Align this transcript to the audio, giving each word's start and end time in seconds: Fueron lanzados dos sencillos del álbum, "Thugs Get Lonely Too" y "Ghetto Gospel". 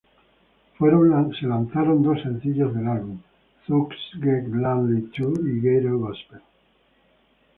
Fueron 0.79 1.11
lanzados 1.11 2.01
dos 2.01 2.19
sencillos 2.23 2.73
del 2.73 2.87
álbum, 2.87 3.19
"Thugs 3.67 3.95
Get 4.19 4.45
Lonely 4.47 5.11
Too" 5.11 5.31
y 5.47 5.61
"Ghetto 5.61 5.99
Gospel". 5.99 6.41